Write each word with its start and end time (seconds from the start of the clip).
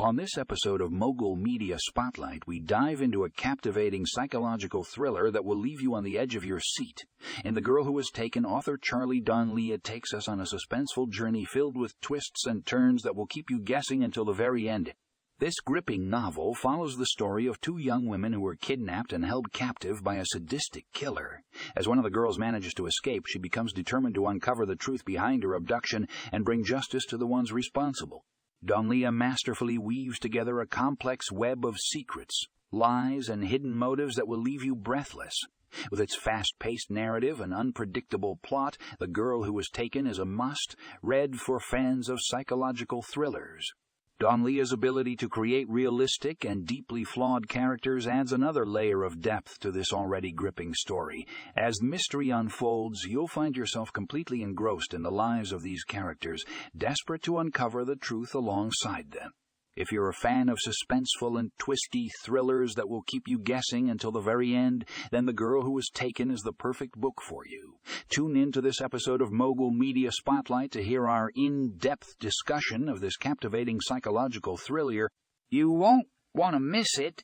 On 0.00 0.14
this 0.14 0.38
episode 0.38 0.80
of 0.80 0.92
Mogul 0.92 1.34
Media 1.34 1.76
Spotlight, 1.76 2.46
we 2.46 2.60
dive 2.60 3.02
into 3.02 3.24
a 3.24 3.30
captivating 3.30 4.06
psychological 4.06 4.84
thriller 4.84 5.28
that 5.32 5.44
will 5.44 5.58
leave 5.58 5.82
you 5.82 5.96
on 5.96 6.04
the 6.04 6.16
edge 6.16 6.36
of 6.36 6.44
your 6.44 6.60
seat. 6.60 7.04
In 7.44 7.54
The 7.54 7.60
Girl 7.60 7.82
Who 7.82 7.90
Was 7.90 8.08
Taken, 8.10 8.46
author 8.46 8.78
Charlie 8.80 9.20
Donlea 9.20 9.82
takes 9.82 10.14
us 10.14 10.28
on 10.28 10.38
a 10.38 10.44
suspenseful 10.44 11.10
journey 11.10 11.44
filled 11.44 11.76
with 11.76 12.00
twists 12.00 12.46
and 12.46 12.64
turns 12.64 13.02
that 13.02 13.16
will 13.16 13.26
keep 13.26 13.50
you 13.50 13.58
guessing 13.58 14.04
until 14.04 14.24
the 14.24 14.32
very 14.32 14.68
end. 14.68 14.94
This 15.40 15.58
gripping 15.58 16.08
novel 16.08 16.54
follows 16.54 16.96
the 16.96 17.06
story 17.06 17.48
of 17.48 17.60
two 17.60 17.78
young 17.78 18.06
women 18.06 18.32
who 18.32 18.40
were 18.40 18.54
kidnapped 18.54 19.12
and 19.12 19.24
held 19.24 19.52
captive 19.52 20.04
by 20.04 20.14
a 20.14 20.26
sadistic 20.26 20.84
killer. 20.92 21.42
As 21.74 21.88
one 21.88 21.98
of 21.98 22.04
the 22.04 22.10
girls 22.10 22.38
manages 22.38 22.72
to 22.74 22.86
escape, 22.86 23.24
she 23.26 23.40
becomes 23.40 23.72
determined 23.72 24.14
to 24.14 24.28
uncover 24.28 24.64
the 24.64 24.76
truth 24.76 25.04
behind 25.04 25.42
her 25.42 25.54
abduction 25.54 26.06
and 26.30 26.44
bring 26.44 26.62
justice 26.62 27.04
to 27.06 27.16
the 27.16 27.26
ones 27.26 27.52
responsible. 27.52 28.24
Donlea 28.64 29.12
masterfully 29.12 29.78
weaves 29.78 30.18
together 30.18 30.60
a 30.60 30.66
complex 30.66 31.30
web 31.30 31.64
of 31.64 31.78
secrets, 31.78 32.46
lies, 32.72 33.28
and 33.28 33.44
hidden 33.44 33.74
motives 33.74 34.16
that 34.16 34.26
will 34.26 34.40
leave 34.40 34.64
you 34.64 34.74
breathless. 34.74 35.38
With 35.90 36.00
its 36.00 36.16
fast 36.16 36.54
paced 36.58 36.90
narrative 36.90 37.40
and 37.40 37.54
unpredictable 37.54 38.40
plot, 38.42 38.76
The 38.98 39.06
Girl 39.06 39.44
Who 39.44 39.52
Was 39.52 39.68
Taken 39.68 40.06
is 40.06 40.18
a 40.18 40.24
must, 40.24 40.74
read 41.02 41.36
for 41.36 41.60
fans 41.60 42.08
of 42.08 42.18
psychological 42.20 43.02
thrillers. 43.02 43.72
Donlea's 44.20 44.72
ability 44.72 45.14
to 45.14 45.28
create 45.28 45.70
realistic 45.70 46.44
and 46.44 46.66
deeply 46.66 47.04
flawed 47.04 47.48
characters 47.48 48.06
adds 48.08 48.32
another 48.32 48.66
layer 48.66 49.04
of 49.04 49.20
depth 49.20 49.60
to 49.60 49.70
this 49.70 49.92
already 49.92 50.32
gripping 50.32 50.74
story. 50.74 51.24
As 51.56 51.76
the 51.76 51.86
mystery 51.86 52.30
unfolds, 52.30 53.04
you'll 53.04 53.28
find 53.28 53.56
yourself 53.56 53.92
completely 53.92 54.42
engrossed 54.42 54.92
in 54.92 55.02
the 55.02 55.12
lives 55.12 55.52
of 55.52 55.62
these 55.62 55.84
characters, 55.84 56.44
desperate 56.76 57.22
to 57.22 57.38
uncover 57.38 57.84
the 57.84 57.94
truth 57.94 58.34
alongside 58.34 59.12
them. 59.12 59.30
If 59.78 59.92
you're 59.92 60.08
a 60.08 60.12
fan 60.12 60.48
of 60.48 60.58
suspenseful 60.58 61.38
and 61.38 61.52
twisty 61.56 62.10
thrillers 62.24 62.74
that 62.74 62.88
will 62.88 63.02
keep 63.02 63.28
you 63.28 63.38
guessing 63.38 63.88
until 63.88 64.10
the 64.10 64.18
very 64.18 64.52
end, 64.52 64.84
then 65.12 65.26
The 65.26 65.32
Girl 65.32 65.62
Who 65.62 65.70
Was 65.70 65.88
Taken 65.88 66.32
is 66.32 66.40
the 66.40 66.52
perfect 66.52 66.96
book 66.96 67.22
for 67.22 67.46
you. 67.46 67.76
Tune 68.08 68.36
in 68.36 68.50
to 68.50 68.60
this 68.60 68.80
episode 68.80 69.22
of 69.22 69.30
Mogul 69.30 69.70
Media 69.70 70.10
Spotlight 70.10 70.72
to 70.72 70.82
hear 70.82 71.06
our 71.06 71.30
in-depth 71.36 72.18
discussion 72.18 72.88
of 72.88 72.98
this 72.98 73.16
captivating 73.16 73.78
psychological 73.80 74.56
thriller. 74.56 75.10
You 75.48 75.70
won't 75.70 76.08
want 76.34 76.54
to 76.54 76.60
miss 76.60 76.98
it. 76.98 77.22